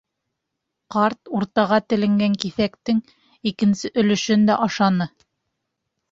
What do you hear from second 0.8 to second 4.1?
Ҡарт уртаға теленгән киҫәктең икенсе